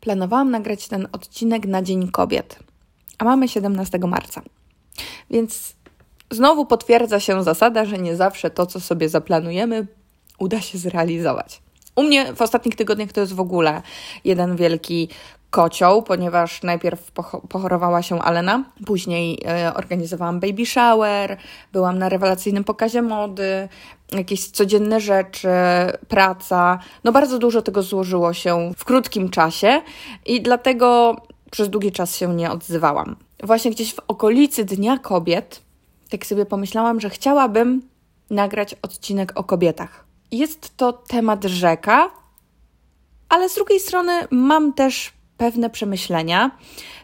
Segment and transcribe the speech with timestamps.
[0.00, 2.58] planowałam nagrać ten odcinek na Dzień Kobiet,
[3.18, 4.42] a mamy 17 marca.
[5.30, 5.74] Więc
[6.30, 9.86] znowu potwierdza się zasada, że nie zawsze to, co sobie zaplanujemy,
[10.38, 11.60] uda się zrealizować.
[11.96, 13.82] U mnie w ostatnich tygodniach to jest w ogóle
[14.24, 15.08] jeden wielki
[15.50, 17.12] kocioł, ponieważ najpierw
[17.48, 21.36] pochorowała się Alena, później e, organizowałam baby shower,
[21.72, 23.68] byłam na rewelacyjnym pokazie mody,
[24.12, 25.48] jakieś codzienne rzeczy,
[26.08, 26.78] praca.
[27.04, 29.82] No bardzo dużo tego złożyło się w krótkim czasie
[30.26, 31.16] i dlatego
[31.50, 33.16] przez długi czas się nie odzywałam.
[33.42, 35.62] Właśnie gdzieś w okolicy Dnia Kobiet,
[36.10, 37.82] tak sobie pomyślałam, że chciałabym
[38.30, 40.04] nagrać odcinek o kobietach.
[40.30, 42.10] Jest to temat rzeka,
[43.28, 46.50] ale z drugiej strony mam też pewne przemyślenia,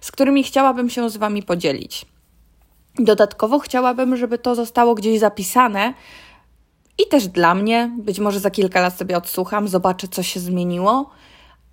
[0.01, 2.07] z którymi chciałabym się z Wami podzielić.
[2.99, 5.95] Dodatkowo chciałabym, żeby to zostało gdzieś zapisane
[6.99, 7.91] i też dla mnie.
[7.99, 11.11] Być może za kilka lat sobie odsłucham, zobaczę, co się zmieniło,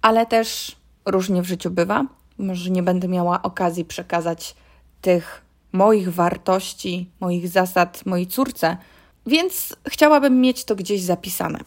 [0.02, 2.06] ale też różnie w życiu bywa.
[2.38, 4.56] Może nie będę miała okazji przekazać
[5.02, 8.78] tych moich wartości, moich zasad mojej córce,
[9.26, 11.60] więc chciałabym mieć to gdzieś zapisane.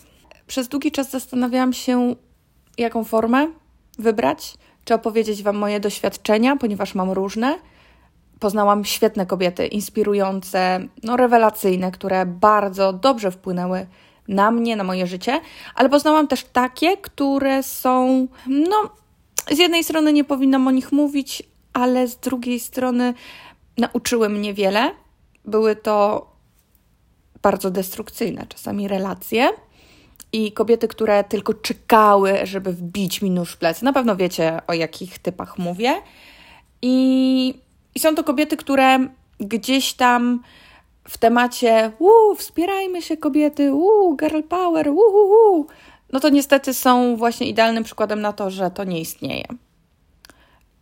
[0.46, 2.16] Przez długi czas zastanawiałam się,
[2.78, 3.48] jaką formę
[3.98, 4.54] wybrać,
[4.84, 7.58] czy opowiedzieć Wam moje doświadczenia, ponieważ mam różne.
[8.40, 13.86] Poznałam świetne kobiety, inspirujące, no rewelacyjne, które bardzo dobrze wpłynęły
[14.28, 15.40] na mnie, na moje życie,
[15.74, 18.90] ale poznałam też takie, które są, no,
[19.50, 23.14] z jednej strony nie powinnam o nich mówić, ale z drugiej strony
[23.78, 24.90] nauczyły mnie wiele.
[25.44, 26.26] Były to
[27.42, 29.50] bardzo destrukcyjne czasami relacje
[30.34, 33.84] i kobiety, które tylko czekały, żeby wbić mi nóż w plecy.
[33.84, 35.94] Na pewno wiecie, o jakich typach mówię.
[36.82, 37.54] I,
[37.94, 38.98] i są to kobiety, które
[39.40, 40.42] gdzieś tam
[41.08, 45.66] w temacie uuu, wspierajmy się kobiety, uuu, girl power, uuu,
[46.12, 49.44] no to niestety są właśnie idealnym przykładem na to, że to nie istnieje.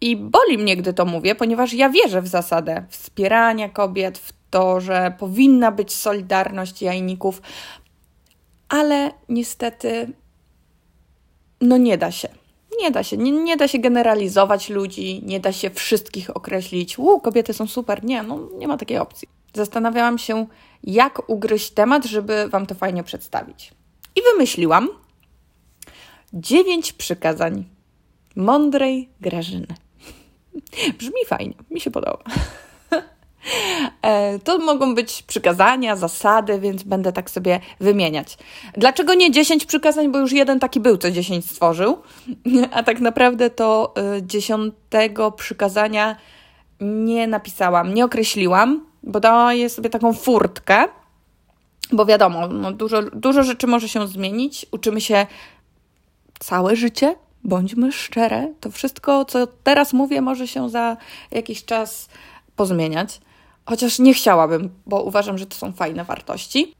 [0.00, 4.80] I boli mnie, gdy to mówię, ponieważ ja wierzę w zasadę wspierania kobiet, w to,
[4.80, 7.42] że powinna być solidarność jajników,
[8.72, 10.12] ale niestety,
[11.60, 12.28] no nie da się.
[12.80, 16.98] Nie da się, nie, nie da się generalizować ludzi, nie da się wszystkich określić.
[16.98, 18.04] Uu, kobiety są super.
[18.04, 19.28] Nie, no nie ma takiej opcji.
[19.54, 20.46] Zastanawiałam się,
[20.84, 23.72] jak ugryźć temat, żeby Wam to fajnie przedstawić.
[24.16, 24.88] I wymyśliłam
[26.32, 27.64] dziewięć przykazań
[28.36, 29.66] mądrej Grażyny.
[30.98, 32.24] Brzmi fajnie, mi się podoba.
[34.02, 38.38] E, to mogą być przykazania, zasady, więc będę tak sobie wymieniać.
[38.76, 40.12] Dlaczego nie 10 przykazań?
[40.12, 41.98] Bo już jeden taki był, co 10 stworzył,
[42.72, 46.16] a tak naprawdę to e, dziesiątego przykazania
[46.80, 50.84] nie napisałam, nie określiłam, bo daję sobie taką furtkę,
[51.92, 54.66] bo wiadomo, no dużo, dużo rzeczy może się zmienić.
[54.70, 55.26] Uczymy się
[56.38, 57.14] całe życie,
[57.44, 58.54] bądźmy szczere.
[58.60, 60.96] To wszystko, co teraz mówię, może się za
[61.30, 62.08] jakiś czas
[62.56, 63.20] pozmieniać
[63.66, 66.74] chociaż nie chciałabym, bo uważam, że to są fajne wartości.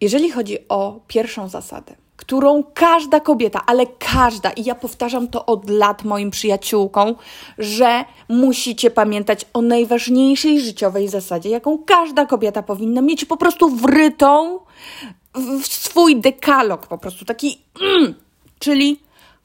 [0.00, 5.70] Jeżeli chodzi o pierwszą zasadę, którą każda kobieta, ale każda, i ja powtarzam to od
[5.70, 7.14] lat moim przyjaciółkom,
[7.58, 14.60] że musicie pamiętać o najważniejszej życiowej zasadzie, jaką każda kobieta powinna mieć po prostu wrytą
[15.34, 18.14] w swój dekalog, po prostu taki, mm,
[18.58, 19.00] czyli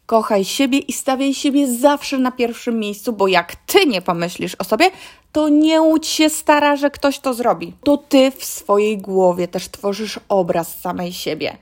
[0.06, 4.64] kochaj siebie i stawiaj siebie zawsze na pierwszym miejscu, bo jak ty nie pomyślisz o
[4.64, 4.92] sobie,
[5.32, 7.74] to nie łudź się stara, że ktoś to zrobi.
[7.84, 11.58] To ty w swojej głowie też tworzysz obraz samej siebie.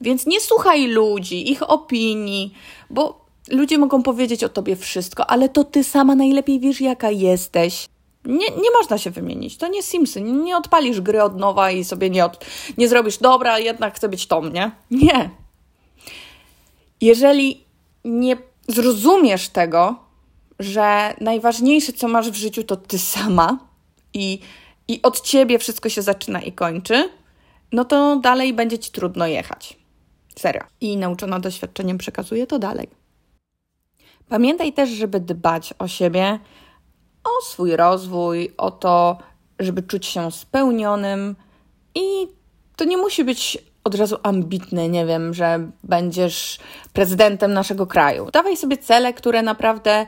[0.00, 2.54] Więc nie słuchaj ludzi, ich opinii,
[2.90, 7.88] bo ludzie mogą powiedzieć o tobie wszystko, ale to ty sama najlepiej wiesz, jaka jesteś.
[8.24, 9.56] Nie, nie można się wymienić.
[9.56, 10.20] To nie Simsy.
[10.20, 12.44] Nie odpalisz gry od nowa i sobie nie, od,
[12.78, 14.70] nie zrobisz, dobra, jednak chcę być Tom, nie?
[14.90, 15.30] Nie.
[17.00, 17.64] Jeżeli
[18.04, 18.36] nie
[18.68, 20.03] zrozumiesz tego,
[20.58, 23.58] że najważniejsze, co masz w życiu, to ty sama
[24.14, 24.40] i,
[24.88, 27.10] i od ciebie wszystko się zaczyna i kończy,
[27.72, 29.78] no to dalej będzie ci trudno jechać.
[30.36, 30.62] Serio.
[30.80, 32.88] I nauczona doświadczeniem przekazuje to dalej.
[34.28, 36.38] Pamiętaj też, żeby dbać o siebie,
[37.24, 39.18] o swój rozwój, o to,
[39.58, 41.36] żeby czuć się spełnionym
[41.94, 42.28] i
[42.76, 46.58] to nie musi być od razu ambitny, nie wiem, że będziesz
[46.92, 48.30] prezydentem naszego kraju.
[48.32, 50.06] Dawaj sobie cele, które naprawdę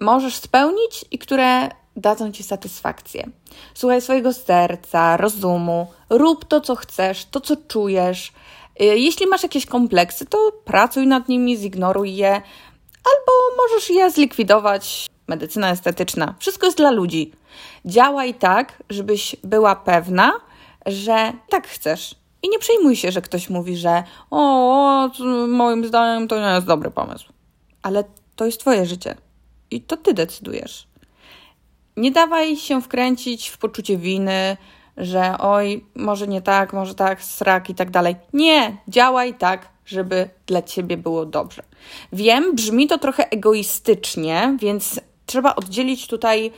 [0.00, 3.28] możesz spełnić i które dadzą ci satysfakcję.
[3.74, 8.32] Słuchaj swojego serca, rozumu, rób to, co chcesz, to, co czujesz.
[8.80, 12.30] Y, jeśli masz jakieś kompleksy, to pracuj nad nimi, zignoruj je,
[13.04, 15.06] albo możesz je zlikwidować.
[15.28, 16.34] Medycyna estetyczna.
[16.38, 17.32] Wszystko jest dla ludzi.
[17.84, 20.32] Działaj tak, żebyś była pewna,
[20.86, 22.14] że tak chcesz.
[22.42, 25.10] I nie przejmuj się, że ktoś mówi, że o,
[25.48, 27.32] moim zdaniem to nie jest dobry pomysł.
[27.82, 28.04] Ale
[28.36, 29.16] to jest Twoje życie
[29.70, 30.88] i to Ty decydujesz.
[31.96, 34.56] Nie dawaj się wkręcić w poczucie winy,
[34.96, 38.16] że oj, może nie tak, może tak, srak i tak dalej.
[38.32, 41.62] Nie, działaj tak, żeby dla ciebie było dobrze.
[42.12, 46.52] Wiem, brzmi to trochę egoistycznie, więc trzeba oddzielić tutaj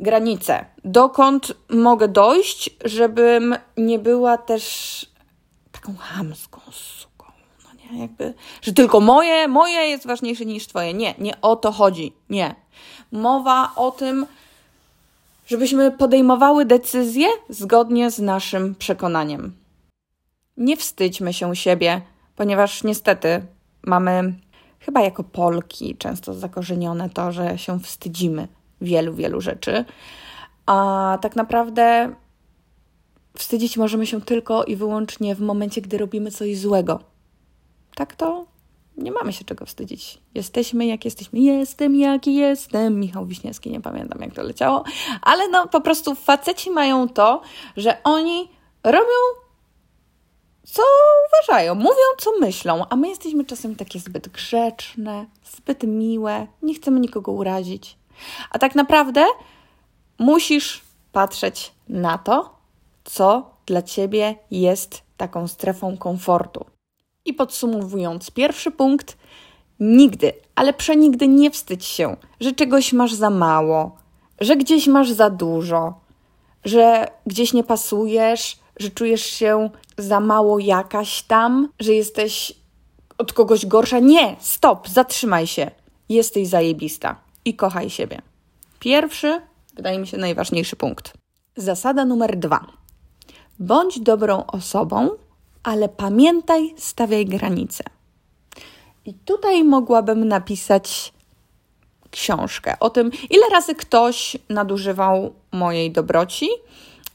[0.00, 0.64] granice.
[0.84, 5.06] Dokąd mogę dojść, żebym nie była też
[5.72, 6.60] taką hamską
[7.92, 10.94] jakby, że tylko moje, moje jest ważniejsze niż twoje.
[10.94, 12.12] Nie, nie o to chodzi.
[12.30, 12.54] Nie.
[13.12, 14.26] Mowa o tym,
[15.46, 19.52] żebyśmy podejmowały decyzje zgodnie z naszym przekonaniem.
[20.56, 22.00] Nie wstydźmy się siebie,
[22.36, 23.46] ponieważ niestety
[23.82, 24.34] mamy
[24.80, 28.48] chyba jako Polki często zakorzenione to, że się wstydzimy
[28.80, 29.84] wielu, wielu rzeczy,
[30.66, 32.14] a tak naprawdę
[33.36, 37.11] wstydzić możemy się tylko i wyłącznie w momencie, gdy robimy coś złego.
[37.94, 38.46] Tak to
[38.96, 40.18] nie mamy się czego wstydzić.
[40.34, 41.40] Jesteśmy jak jesteśmy.
[41.40, 43.00] Jestem jaki jestem.
[43.00, 44.84] Michał Wiśniewski, nie pamiętam jak to leciało,
[45.22, 47.42] ale no po prostu faceci mają to,
[47.76, 48.48] że oni
[48.84, 49.42] robią
[50.64, 50.82] co
[51.28, 57.00] uważają, mówią co myślą, a my jesteśmy czasem takie zbyt grzeczne, zbyt miłe, nie chcemy
[57.00, 57.96] nikogo urazić.
[58.50, 59.24] A tak naprawdę
[60.18, 62.56] musisz patrzeć na to,
[63.04, 66.71] co dla ciebie jest taką strefą komfortu.
[67.24, 69.16] I podsumowując, pierwszy punkt:
[69.80, 73.96] nigdy, ale przenigdy nie wstydź się, że czegoś masz za mało,
[74.40, 76.00] że gdzieś masz za dużo,
[76.64, 82.52] że gdzieś nie pasujesz, że czujesz się za mało jakaś tam, że jesteś
[83.18, 83.98] od kogoś gorsza.
[83.98, 85.70] Nie, stop, zatrzymaj się.
[86.08, 88.22] Jesteś zajebista i kochaj siebie.
[88.78, 89.40] Pierwszy,
[89.74, 91.12] wydaje mi się, najważniejszy punkt.
[91.56, 92.66] Zasada numer dwa.
[93.58, 95.10] Bądź dobrą osobą,
[95.62, 97.84] ale pamiętaj, stawiaj granice.
[99.04, 101.12] I tutaj mogłabym napisać
[102.10, 106.48] książkę o tym, ile razy ktoś nadużywał mojej dobroci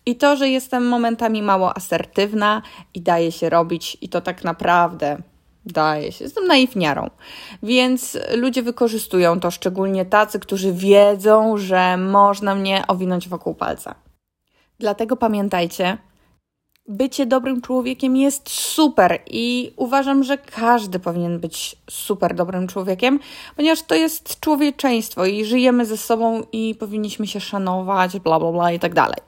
[0.06, 2.62] i to, że jestem momentami mało asertywna
[2.94, 5.18] i daje się robić, i to tak naprawdę
[5.66, 6.24] daje się.
[6.24, 7.10] Jestem naiwniarą.
[7.64, 13.96] Więc ludzie wykorzystują to, szczególnie tacy, którzy wiedzą, że można mnie owinąć wokół palca.
[14.80, 15.98] Dlatego pamiętajcie,
[16.88, 23.20] bycie dobrym człowiekiem jest super i uważam, że każdy powinien być super dobrym człowiekiem,
[23.56, 28.72] ponieważ to jest człowieczeństwo i żyjemy ze sobą i powinniśmy się szanować, bla bla bla
[28.72, 29.20] i tak dalej.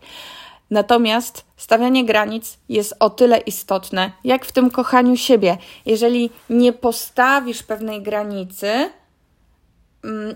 [0.70, 5.58] Natomiast stawianie granic jest o tyle istotne, jak w tym kochaniu siebie.
[5.86, 8.90] Jeżeli nie postawisz pewnej granicy,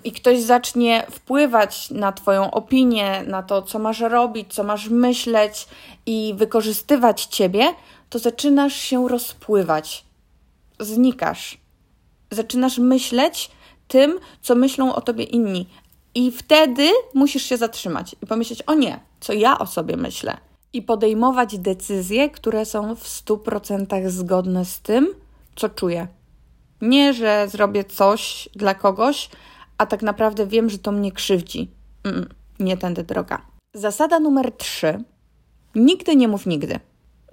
[0.04, 5.68] i ktoś zacznie wpływać na Twoją opinię, na to, co masz robić, co masz myśleć
[6.06, 7.74] i wykorzystywać Ciebie,
[8.10, 10.06] to zaczynasz się rozpływać,
[10.80, 11.58] znikasz.
[12.32, 13.52] Zaczynasz myśleć
[13.88, 15.70] tym, co myślą o Tobie inni.
[16.16, 20.38] I wtedy musisz się zatrzymać i pomyśleć: O nie, co ja o sobie myślę.
[20.74, 25.08] I podejmować decyzje, które są w 100% zgodne z tym,
[25.56, 26.08] co czuję.
[26.82, 29.30] Nie, że zrobię coś dla kogoś,
[29.78, 31.72] a tak naprawdę wiem, że to mnie krzywdzi.
[32.04, 32.30] Mm,
[32.60, 33.42] nie tędy droga.
[33.74, 35.04] Zasada numer trzy.
[35.76, 36.80] Nigdy nie mów nigdy.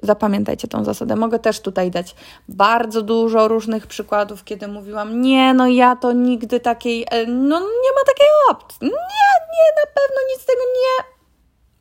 [0.02, 1.16] Zapamiętajcie tą zasadę.
[1.16, 2.14] Mogę też tutaj dać
[2.48, 7.92] bardzo dużo różnych przykładów, kiedy mówiłam, nie, no ja to nigdy takiej, e, no nie
[7.96, 8.78] ma takiej opcji.
[8.82, 8.88] Nie,
[9.52, 11.04] nie, na pewno nic z tego nie.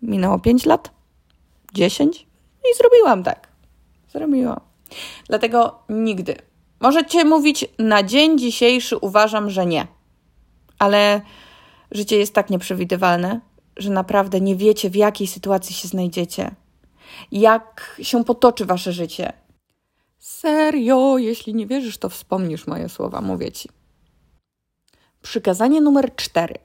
[0.10, 0.92] Minęło 5 lat,
[1.74, 2.28] 10
[2.72, 3.48] i zrobiłam tak.
[4.08, 4.60] Zrobiłam.
[5.28, 6.36] Dlatego nigdy.
[6.80, 9.88] Możecie mówić na dzień dzisiejszy uważam, że nie
[10.80, 11.22] ale
[11.92, 13.40] życie jest tak nieprzewidywalne,
[13.78, 16.52] że naprawdę nie wiecie, w jakiej sytuacji się znajdziecie,
[17.32, 19.34] jak się potoczy wasze życie.
[20.20, 23.70] Serio, jeśli nie wierzysz, to wspomnisz moje słowa, mówię ci.
[25.22, 26.56] Przykazanie numer cztery.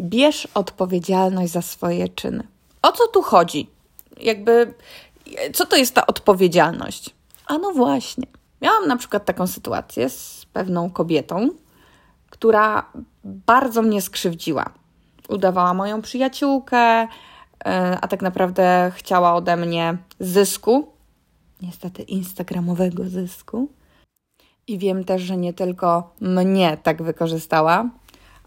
[0.00, 2.46] Bierz odpowiedzialność za swoje czyny.
[2.82, 3.70] O co tu chodzi?
[4.20, 4.74] Jakby,
[5.54, 7.10] co to jest ta odpowiedzialność?
[7.46, 8.26] A no właśnie.
[8.62, 11.48] Miałam na przykład taką sytuację z pewną kobietą,
[12.30, 12.86] która
[13.24, 14.64] bardzo mnie skrzywdziła.
[15.28, 17.08] Udawała moją przyjaciółkę, e,
[18.00, 20.92] a tak naprawdę chciała ode mnie zysku,
[21.62, 23.68] niestety instagramowego zysku.
[24.66, 27.90] I wiem też, że nie tylko mnie tak wykorzystała,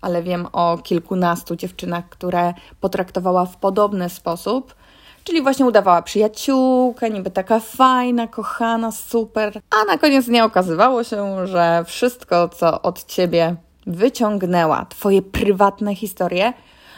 [0.01, 4.75] ale wiem o kilkunastu dziewczynach, które potraktowała w podobny sposób.
[5.23, 11.47] Czyli właśnie udawała przyjaciółkę, niby taka fajna, kochana, super, a na koniec dnia okazywało się,
[11.47, 13.55] że wszystko, co od ciebie
[13.87, 16.53] wyciągnęła Twoje prywatne historie,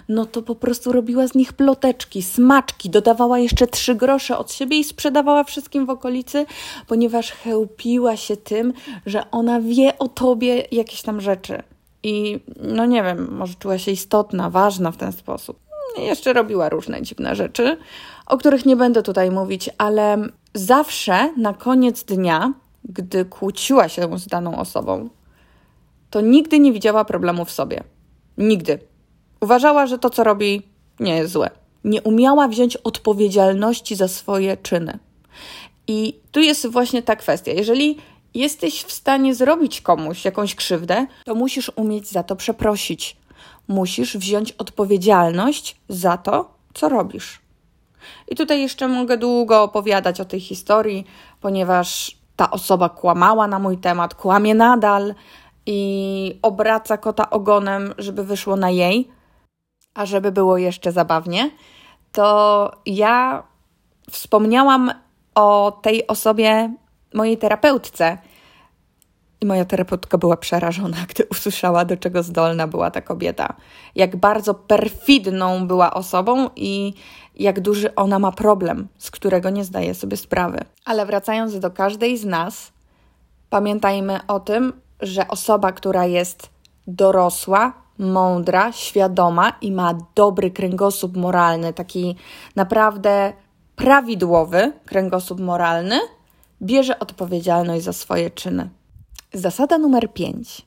[0.09, 4.79] no to po prostu robiła z nich ploteczki, smaczki, dodawała jeszcze trzy grosze od siebie
[4.79, 6.45] i sprzedawała wszystkim w okolicy,
[6.87, 8.73] ponieważ chełpiła się tym,
[9.05, 11.63] że ona wie o tobie jakieś tam rzeczy.
[12.03, 15.59] i no nie wiem, może czuła się istotna, ważna w ten sposób.
[15.97, 17.77] Jeszcze robiła różne dziwne rzeczy,
[18.25, 20.17] o których nie będę tutaj mówić, ale
[20.53, 22.53] zawsze na koniec dnia,
[22.85, 25.09] gdy kłóciła się z daną osobą,
[26.13, 27.83] to nigdy nie widziała problemu w sobie.
[28.37, 28.79] Nigdy.
[29.41, 30.61] Uważała, że to, co robi,
[30.99, 31.49] nie jest złe.
[31.83, 34.99] Nie umiała wziąć odpowiedzialności za swoje czyny.
[35.87, 37.51] I tu jest właśnie ta kwestia.
[37.51, 37.97] Jeżeli
[38.33, 43.17] jesteś w stanie zrobić komuś jakąś krzywdę, to musisz umieć za to przeprosić.
[43.67, 47.41] Musisz wziąć odpowiedzialność za to, co robisz.
[48.27, 51.05] I tutaj jeszcze mogę długo opowiadać o tej historii,
[51.41, 55.13] ponieważ ta osoba kłamała na mój temat, kłamie nadal
[55.65, 59.09] i obraca kota ogonem, żeby wyszło na jej.
[59.93, 61.51] A żeby było jeszcze zabawnie,
[62.11, 63.43] to ja
[64.11, 64.91] wspomniałam
[65.35, 66.73] o tej osobie
[67.13, 68.17] mojej terapeutce.
[69.41, 73.55] I moja terapeutka była przerażona, gdy usłyszała, do czego zdolna była ta kobieta.
[73.95, 76.93] Jak bardzo perfidną była osobą i
[77.35, 80.59] jak duży ona ma problem, z którego nie zdaje sobie sprawy.
[80.85, 82.71] Ale wracając do każdej z nas,
[83.49, 86.49] pamiętajmy o tym, że osoba, która jest
[86.87, 92.15] dorosła, mądra, świadoma i ma dobry kręgosłup moralny, taki
[92.55, 93.33] naprawdę
[93.75, 95.99] prawidłowy kręgosłup moralny,
[96.61, 98.69] bierze odpowiedzialność za swoje czyny.
[99.33, 100.61] Zasada numer 5.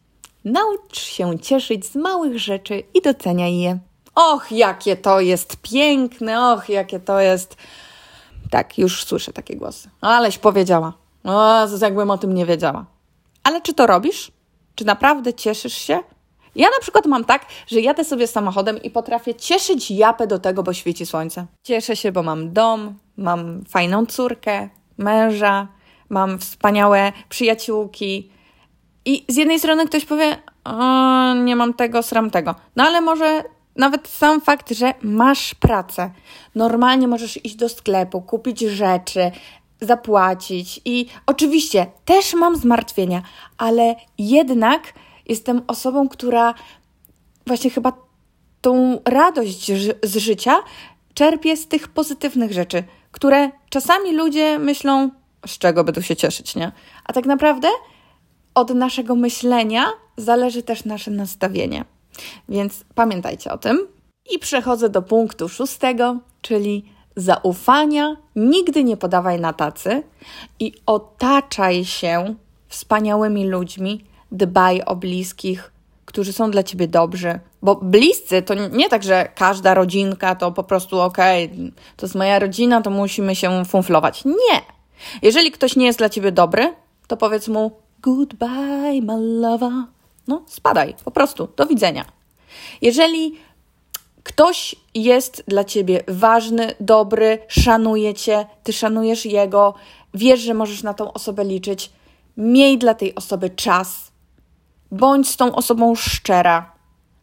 [0.44, 3.78] Naucz się cieszyć z małych rzeczy i doceniaj je.
[4.14, 7.56] Och, jakie to jest piękne, och, jakie to jest.
[8.50, 9.90] Tak, już słyszę takie głosy.
[10.00, 10.92] Aleś powiedziała.
[11.24, 12.84] O, jakbym o tym nie wiedziała.
[13.46, 14.32] Ale czy to robisz?
[14.74, 15.98] Czy naprawdę cieszysz się?
[16.54, 20.62] Ja na przykład mam tak, że jadę sobie samochodem i potrafię cieszyć japę do tego,
[20.62, 21.46] bo świeci słońce.
[21.62, 25.68] Cieszę się, bo mam dom, mam fajną córkę, męża,
[26.08, 28.30] mam wspaniałe przyjaciółki.
[29.04, 32.54] I z jednej strony ktoś powie, o, nie mam tego, sram tego.
[32.76, 33.44] No ale może
[33.76, 36.10] nawet sam fakt, że masz pracę,
[36.54, 39.30] normalnie możesz iść do sklepu, kupić rzeczy,
[39.80, 43.22] zapłacić i oczywiście też mam zmartwienia,
[43.58, 44.92] ale jednak
[45.26, 46.54] jestem osobą, która
[47.46, 47.92] właśnie chyba
[48.60, 50.56] tą radość z życia
[51.14, 55.10] czerpie z tych pozytywnych rzeczy, które czasami ludzie myślą,
[55.46, 56.72] z czego by tu się cieszyć, nie?
[57.04, 57.68] A tak naprawdę
[58.54, 61.84] od naszego myślenia zależy też nasze nastawienie.
[62.48, 63.86] Więc pamiętajcie o tym.
[64.34, 66.84] I przechodzę do punktu szóstego, czyli
[67.16, 68.16] zaufania.
[68.36, 70.02] Nigdy nie podawaj na tacy
[70.60, 72.34] i otaczaj się
[72.68, 75.72] wspaniałymi ludźmi, dbaj o bliskich,
[76.04, 77.40] którzy są dla ciebie dobrzy.
[77.62, 82.14] Bo bliscy to nie tak, że każda rodzinka to po prostu okej, okay, to jest
[82.14, 84.24] moja rodzina, to musimy się funflować.
[84.24, 84.62] Nie.
[85.22, 86.74] Jeżeli ktoś nie jest dla ciebie dobry,
[87.06, 87.70] to powiedz mu
[88.02, 89.72] goodbye, my lover.
[90.28, 92.04] No, spadaj, po prostu, do widzenia.
[92.82, 93.34] Jeżeli
[94.26, 99.74] ktoś jest dla ciebie ważny, dobry, szanuje cię, ty szanujesz jego,
[100.14, 101.92] wiesz, że możesz na tą osobę liczyć,
[102.36, 104.12] miej dla tej osoby czas,
[104.90, 106.72] bądź z tą osobą szczera,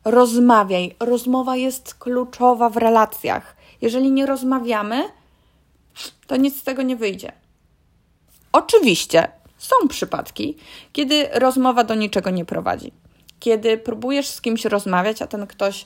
[0.05, 0.95] rozmawiaj.
[0.99, 3.55] Rozmowa jest kluczowa w relacjach.
[3.81, 5.03] Jeżeli nie rozmawiamy,
[6.27, 7.31] to nic z tego nie wyjdzie.
[8.51, 10.57] Oczywiście są przypadki,
[10.93, 12.91] kiedy rozmowa do niczego nie prowadzi.
[13.39, 15.85] Kiedy próbujesz z kimś rozmawiać, a ten ktoś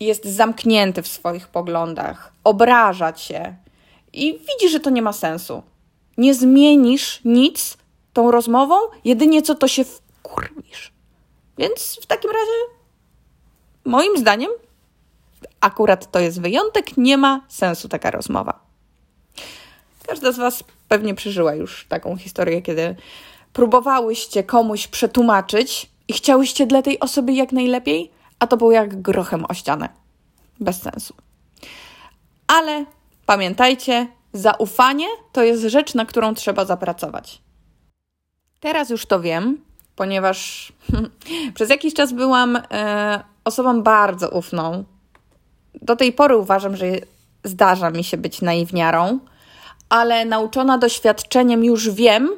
[0.00, 3.56] jest zamknięty w swoich poglądach, obraża cię
[4.12, 5.62] i widzi, że to nie ma sensu.
[6.18, 7.76] Nie zmienisz nic
[8.12, 8.74] tą rozmową,
[9.04, 10.92] jedynie co to się wkurwisz.
[11.58, 12.52] Więc w takim razie,
[13.84, 14.50] moim zdaniem,
[15.60, 18.60] akurat to jest wyjątek, nie ma sensu taka rozmowa.
[20.06, 22.96] Każda z Was pewnie przeżyła już taką historię, kiedy
[23.52, 29.44] próbowałyście komuś przetłumaczyć i chciałyście dla tej osoby jak najlepiej, a to było jak grochem
[29.48, 29.88] o ścianę.
[30.60, 31.14] Bez sensu.
[32.46, 32.84] Ale
[33.26, 37.42] pamiętajcie, zaufanie to jest rzecz, na którą trzeba zapracować.
[38.60, 39.60] Teraz już to wiem,
[39.96, 40.72] ponieważ
[41.54, 44.84] przez jakiś czas byłam e, osobą bardzo ufną.
[45.82, 46.86] Do tej pory uważam, że
[47.44, 49.18] zdarza mi się być naiwniarą,
[49.88, 52.30] ale nauczona doświadczeniem już wiem,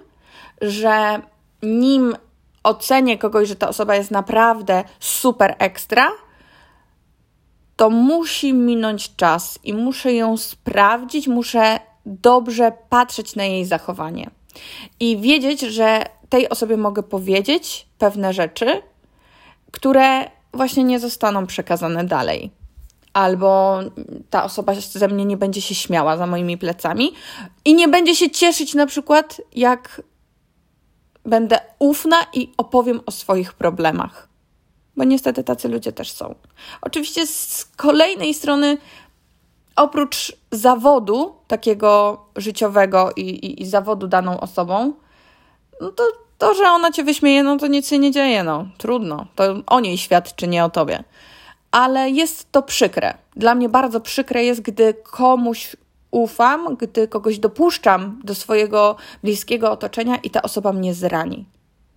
[0.60, 1.22] że
[1.62, 2.16] nim
[2.62, 6.10] ocenię kogoś, że ta osoba jest naprawdę super ekstra,
[7.76, 14.30] to musi minąć czas i muszę ją sprawdzić, muszę dobrze patrzeć na jej zachowanie
[15.00, 18.82] i wiedzieć, że tej osobie mogę powiedzieć pewne rzeczy,
[19.70, 22.50] które właśnie nie zostaną przekazane dalej.
[23.12, 23.78] Albo
[24.30, 27.12] ta osoba ze mnie nie będzie się śmiała za moimi plecami
[27.64, 30.02] i nie będzie się cieszyć, na przykład, jak
[31.24, 34.28] będę ufna i opowiem o swoich problemach.
[34.96, 36.34] bo niestety tacy ludzie też są.
[36.80, 38.78] Oczywiście z kolejnej strony,
[39.76, 44.92] oprócz zawodu takiego życiowego i, i, i zawodu daną osobą,
[45.80, 46.04] no to
[46.40, 49.26] to, że ona cię wyśmieje, no to nic się nie dzieje, no trudno.
[49.34, 51.04] To o niej świadczy, nie o tobie.
[51.70, 53.14] Ale jest to przykre.
[53.36, 55.76] Dla mnie bardzo przykre jest, gdy komuś
[56.10, 61.46] ufam, gdy kogoś dopuszczam do swojego bliskiego otoczenia i ta osoba mnie zrani.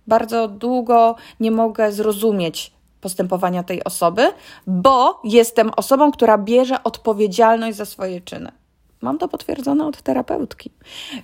[0.06, 4.32] Bardzo długo nie mogę zrozumieć postępowania tej osoby,
[4.66, 8.52] bo jestem osobą, która bierze odpowiedzialność za swoje czyny.
[9.00, 10.70] Mam to potwierdzone od terapeutki,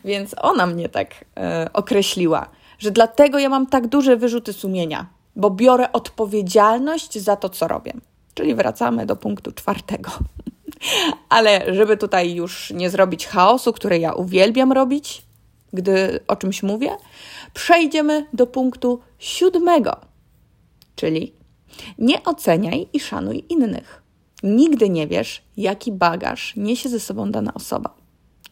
[0.05, 2.47] więc ona mnie tak e, określiła,
[2.79, 5.07] że dlatego ja mam tak duże wyrzuty sumienia,
[5.37, 7.93] bo biorę odpowiedzialność za to, co robię.
[8.35, 10.11] Czyli wracamy do punktu czwartego.
[11.29, 15.23] Ale żeby tutaj już nie zrobić chaosu, który ja uwielbiam robić,
[15.73, 16.97] gdy o czymś mówię,
[17.55, 19.97] przejdziemy do punktu siódmego,
[20.97, 21.33] czyli
[21.99, 24.03] nie oceniaj i szanuj innych.
[24.43, 27.95] Nigdy nie wiesz, jaki bagaż niesie ze sobą dana osoba.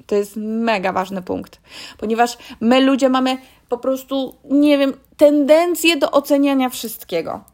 [0.07, 1.61] To jest mega ważny punkt,
[1.99, 7.45] ponieważ my ludzie mamy po prostu, nie wiem, tendencję do oceniania wszystkiego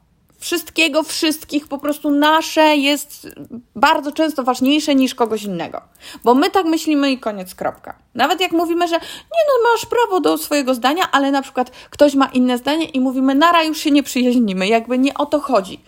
[0.44, 3.28] wszystkiego, wszystkich, po prostu nasze jest
[3.76, 5.80] bardzo często ważniejsze niż kogoś innego.
[6.24, 7.98] Bo my tak myślimy i koniec, kropka.
[8.14, 12.14] Nawet jak mówimy, że nie no, masz prawo do swojego zdania, ale na przykład ktoś
[12.14, 15.80] ma inne zdanie i mówimy, nara, już się nie przyjaźnimy, jakby nie o to chodzi.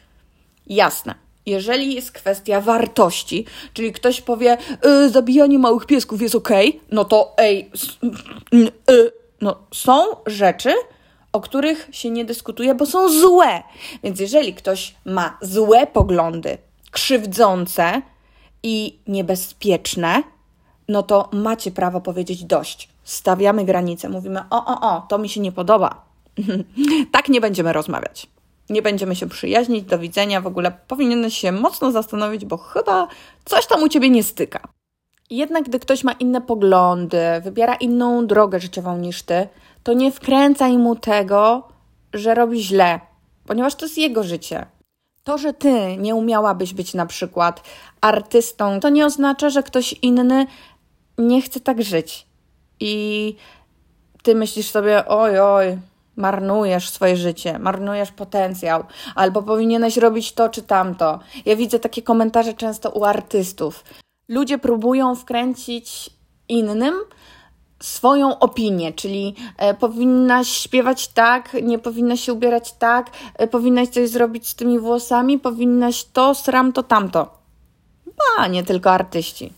[0.66, 1.14] Jasne.
[1.46, 6.50] Jeżeli jest kwestia wartości, czyli ktoś powie, y, zabijanie małych piesków jest ok,
[6.90, 7.70] no to ej,
[8.90, 10.75] y, no są rzeczy,
[11.37, 13.62] o których się nie dyskutuje, bo są złe.
[14.02, 16.59] Więc jeżeli ktoś ma złe poglądy,
[16.90, 18.02] krzywdzące
[18.62, 20.23] i niebezpieczne,
[20.88, 22.88] no to macie prawo powiedzieć dość.
[23.05, 26.05] Stawiamy granice, mówimy: O, o, o, to mi się nie podoba.
[27.12, 28.26] tak nie będziemy rozmawiać.
[28.71, 30.40] Nie będziemy się przyjaźnić, do widzenia.
[30.40, 33.09] W ogóle powinieneś się mocno zastanowić, bo chyba
[33.45, 34.69] coś tam u ciebie nie styka.
[35.30, 39.49] Jednak, gdy ktoś ma inne poglądy, wybiera inną drogę życiową niż ty,
[39.82, 41.69] to nie wkręcaj mu tego,
[42.12, 43.00] że robi źle,
[43.47, 44.67] ponieważ to jest jego życie.
[45.25, 47.62] To, że ty nie umiałabyś być na przykład
[48.00, 50.47] artystą, to nie oznacza, że ktoś inny
[51.19, 52.26] nie chce tak żyć.
[52.80, 53.36] I
[54.23, 55.78] ty myślisz sobie, oj, oj,
[56.17, 58.84] marnujesz swoje życie, marnujesz potencjał,
[59.15, 61.21] albo powinieneś robić to czy tamto.
[61.45, 63.84] Ja widzę takie komentarze często u artystów.
[64.28, 66.10] Ludzie próbują wkręcić
[66.49, 66.95] innym,
[67.80, 74.08] swoją opinię, czyli e, powinnaś śpiewać tak, nie powinnaś się ubierać tak, e, powinnaś coś
[74.08, 77.39] zrobić z tymi włosami, powinnaś to, sram to, tamto.
[78.39, 79.52] A nie tylko artyści.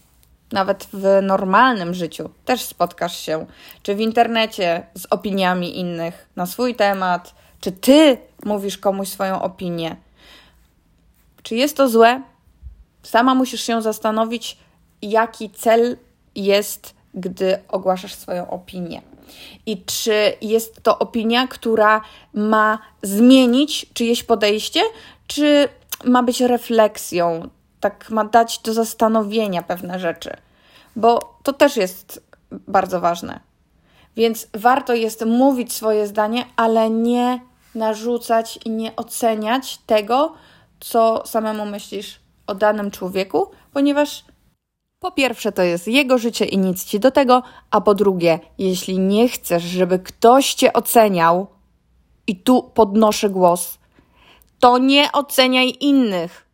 [0.53, 3.47] Nawet w normalnym życiu też spotkasz się,
[3.83, 9.97] czy w internecie z opiniami innych na swój temat, czy ty mówisz komuś swoją opinię.
[11.43, 12.23] Czy jest to złe?
[13.03, 14.59] Sama musisz się zastanowić,
[15.03, 15.97] jaki cel
[16.35, 19.03] jest gdy ogłaszasz swoją opinię.
[19.67, 22.01] I czy jest to opinia, która
[22.35, 24.81] ma zmienić czyjeś podejście,
[25.27, 25.69] czy
[26.05, 27.49] ma być refleksją,
[27.81, 30.37] tak ma dać do zastanowienia pewne rzeczy,
[30.97, 33.41] bo to też jest bardzo ważne.
[34.17, 37.41] Więc warto jest mówić swoje zdanie, ale nie
[37.75, 40.35] narzucać i nie oceniać tego,
[40.81, 44.25] co samemu myślisz o danym człowieku, ponieważ
[45.01, 48.99] po pierwsze, to jest jego życie i nic ci do tego, a po drugie, jeśli
[48.99, 51.47] nie chcesz, żeby ktoś cię oceniał,
[52.29, 53.79] i tu podnoszę głos,
[54.61, 56.47] to nie oceniaj innych,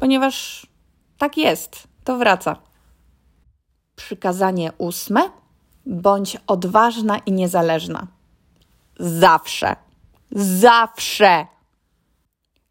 [0.00, 0.66] ponieważ
[1.18, 2.56] tak jest, to wraca.
[3.96, 5.30] Przykazanie ósme:
[5.86, 8.06] bądź odważna i niezależna.
[9.00, 9.76] Zawsze,
[10.32, 11.46] zawsze.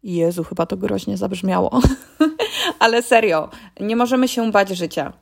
[0.02, 1.80] Jezu, chyba to groźnie zabrzmiało.
[2.78, 3.48] Ale serio,
[3.80, 5.12] nie możemy się bać życia.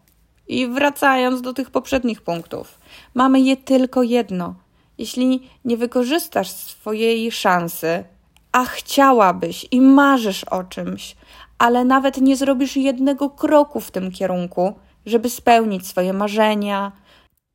[0.48, 2.78] I wracając do tych poprzednich punktów,
[3.14, 4.54] mamy je tylko jedno.
[4.98, 8.04] Jeśli nie wykorzystasz swojej szansy,
[8.52, 11.16] a chciałabyś i marzysz o czymś,
[11.58, 14.74] ale nawet nie zrobisz jednego kroku w tym kierunku,
[15.06, 16.92] żeby spełnić swoje marzenia,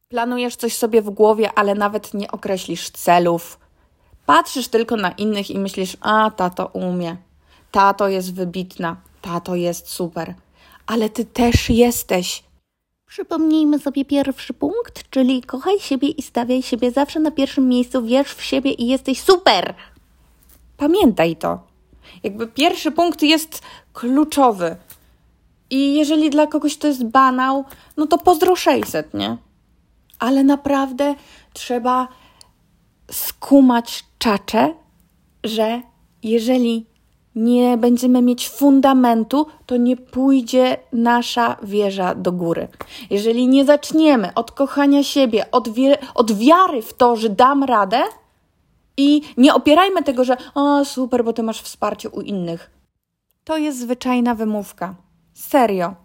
[0.09, 3.59] planujesz coś sobie w głowie, ale nawet nie określisz celów,
[4.25, 7.17] patrzysz tylko na innych i myślisz: A, tato umie,
[7.71, 10.33] tato jest wybitna, tato jest super,
[10.85, 12.43] ale ty też jesteś.
[13.07, 18.33] Przypomnijmy sobie pierwszy punkt, czyli kochaj siebie i stawiaj siebie zawsze na pierwszym miejscu, wierz
[18.33, 19.75] w siebie i jesteś super.
[20.77, 21.59] Pamiętaj to.
[22.23, 23.61] Jakby pierwszy punkt jest
[23.93, 24.75] kluczowy.
[25.69, 27.65] I jeżeli dla kogoś to jest banał,
[27.97, 29.37] no to pozdro 600, nie?
[30.19, 31.15] Ale naprawdę
[31.53, 32.07] trzeba
[33.11, 34.73] skumać czacze,
[35.43, 35.81] że
[36.23, 36.85] jeżeli
[37.35, 42.67] nie będziemy mieć fundamentu, to nie pójdzie nasza wieża do góry.
[43.09, 48.03] Jeżeli nie zaczniemy od kochania siebie, od, wie, od wiary w to, że dam radę,
[48.97, 52.71] i nie opierajmy tego, że o super, bo ty masz wsparcie u innych.
[53.43, 54.95] To jest zwyczajna wymówka.
[55.33, 55.95] Serio.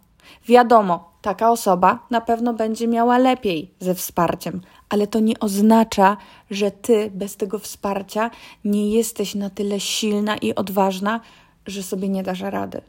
[0.47, 6.17] Wiadomo, taka osoba na pewno będzie miała lepiej ze wsparciem, ale to nie oznacza,
[6.51, 8.31] że ty bez tego wsparcia
[8.65, 11.21] nie jesteś na tyle silna i odważna,
[11.67, 12.81] że sobie nie dasz rady.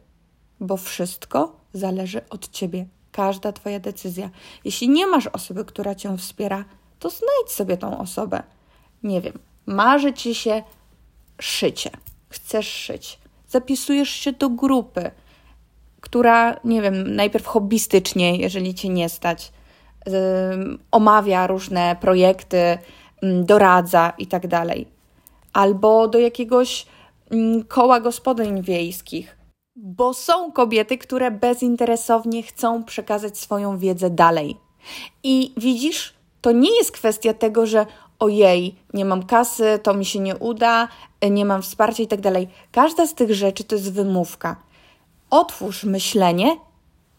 [0.60, 4.30] Bo wszystko zależy od ciebie, każda twoja decyzja.
[4.64, 6.64] Jeśli nie masz osoby, która cię wspiera,
[6.98, 8.42] to znajdź sobie tą osobę.
[9.02, 10.62] Nie wiem, marzy ci się
[11.40, 11.90] szycie,
[12.28, 15.10] chcesz szyć, zapisujesz się do grupy,
[16.00, 19.52] która, nie wiem, najpierw hobbystycznie, jeżeli cię nie stać,
[20.90, 22.78] omawia różne projekty,
[23.22, 24.42] doradza i tak.
[25.52, 26.86] Albo do jakiegoś
[27.68, 29.36] koła gospodyń wiejskich.
[29.76, 34.56] Bo są kobiety, które bezinteresownie chcą przekazać swoją wiedzę dalej.
[35.22, 37.86] I widzisz, to nie jest kwestia tego, że
[38.18, 40.88] ojej, nie mam kasy, to mi się nie uda,
[41.30, 42.20] nie mam wsparcia i tak.
[42.72, 44.56] Każda z tych rzeczy to jest wymówka.
[45.30, 46.56] Otwórz myślenie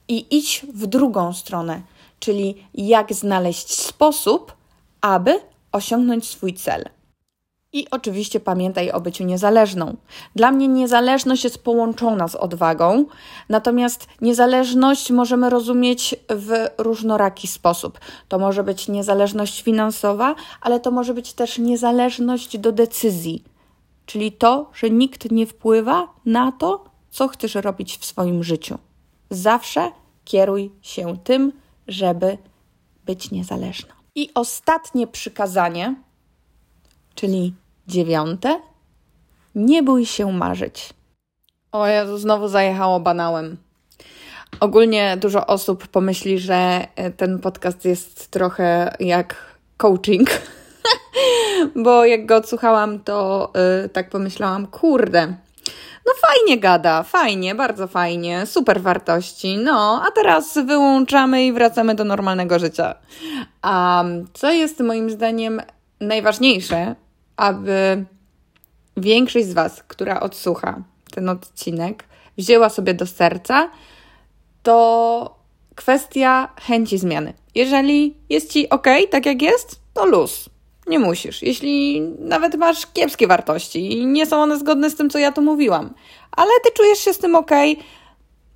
[0.08, 1.82] i idź w drugą stronę,
[2.20, 4.54] czyli jak znaleźć sposób,
[5.02, 5.40] aby
[5.72, 6.90] osiągnąć swój cel.
[7.74, 9.98] I oczywiście pamiętaj o byciu niezależną.
[10.36, 13.06] Dla mnie niezależność jest połączona z odwagą,
[13.50, 18.00] natomiast niezależność możemy rozumieć w różnoraki sposób.
[18.28, 23.44] To może być niezależność finansowa, ale to może być też niezależność do decyzji,
[24.06, 28.78] czyli to, że nikt nie wpływa na to, co chcesz robić w swoim życiu.
[29.30, 29.92] Zawsze
[30.26, 31.52] kieruj się tym,
[31.92, 32.38] żeby
[33.06, 33.94] być niezależna.
[34.16, 35.96] I ostatnie przykazanie
[37.20, 37.54] czyli
[37.88, 38.62] dziewiąte,
[39.56, 40.90] nie bój się marzyć.
[41.72, 43.58] O Jezu, znowu zajechało banałem.
[44.60, 49.36] Ogólnie dużo osób pomyśli, że e, ten podcast jest trochę jak
[49.78, 50.30] coaching,
[51.84, 55.34] bo jak go odsłuchałam, to yy, tak pomyślałam, kurde,
[56.10, 62.04] no fajnie gada, fajnie, bardzo fajnie, super wartości, no, a teraz wyłączamy i wracamy do
[62.04, 62.96] normalnego życia.
[63.62, 65.62] A co jest moim zdaniem
[66.00, 66.96] najważniejsze,
[67.38, 68.06] aby
[68.98, 72.04] większość z Was, która odsłucha ten odcinek,
[72.38, 73.70] wzięła sobie do serca,
[74.64, 75.36] to
[75.76, 77.34] kwestia chęci zmiany.
[77.56, 80.50] Jeżeli jest Ci ok, tak jak jest, to luz.
[80.90, 81.44] Nie musisz.
[81.44, 85.42] Jeśli nawet masz kiepskie wartości i nie są one zgodne z tym, co ja tu
[85.42, 85.94] mówiłam,
[86.32, 87.52] ale ty czujesz się z tym ok,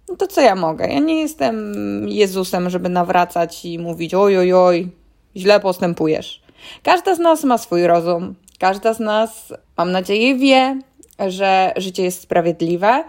[0.09, 0.87] no to co ja mogę?
[0.87, 1.73] Ja nie jestem
[2.09, 4.89] Jezusem, żeby nawracać i mówić: oj, oj, oj,
[5.35, 6.43] źle postępujesz.
[6.83, 10.79] Każda z nas ma swój rozum, Każda z nas, mam nadzieję, wie,
[11.27, 13.03] że życie jest sprawiedliwe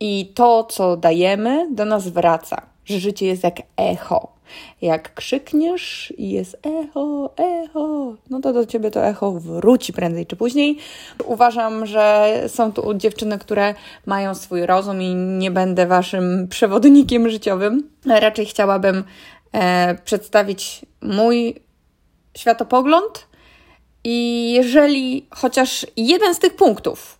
[0.00, 2.62] i to, co dajemy, do nas wraca.
[2.86, 4.36] Że życie jest jak echo.
[4.82, 10.36] Jak krzykniesz i jest echo, echo, no to do ciebie to echo wróci prędzej czy
[10.36, 10.78] później.
[11.24, 13.74] Uważam, że są tu dziewczyny, które
[14.06, 17.90] mają swój rozum i nie będę waszym przewodnikiem życiowym.
[18.06, 19.04] Raczej chciałabym
[19.52, 21.54] e, przedstawić mój
[22.36, 23.26] światopogląd
[24.04, 27.18] i jeżeli chociaż jeden z tych punktów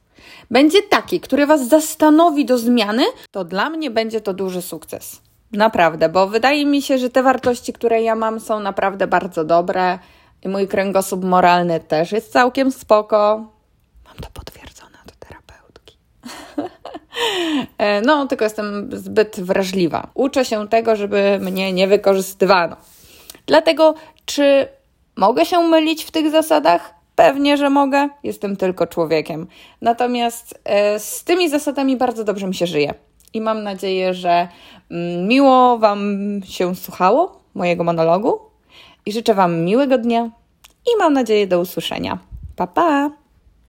[0.50, 5.25] będzie taki, który Was zastanowi do zmiany, to dla mnie będzie to duży sukces.
[5.52, 9.98] Naprawdę, bo wydaje mi się, że te wartości, które ja mam, są naprawdę bardzo dobre
[10.42, 13.46] i mój kręgosłup moralny też jest całkiem spoko.
[14.04, 15.98] Mam to potwierdzone od terapeutki.
[17.78, 20.10] E, no, tylko jestem zbyt wrażliwa.
[20.14, 22.76] Uczę się tego, żeby mnie nie wykorzystywano.
[23.46, 23.94] Dlatego,
[24.26, 24.68] czy
[25.16, 26.94] Mogę się mylić w tych zasadach?
[27.14, 29.46] Pewnie, że mogę, jestem tylko człowiekiem.
[29.80, 32.94] Natomiast e, z tymi zasadami bardzo dobrze mi się żyje.
[33.36, 34.48] I mam nadzieję, że
[34.90, 36.00] mm, miło Wam
[36.44, 38.38] się słuchało mojego monologu.
[39.06, 40.30] I życzę Wam miłego dnia
[40.86, 42.18] i mam nadzieję do usłyszenia.
[42.56, 43.10] Pa, pa!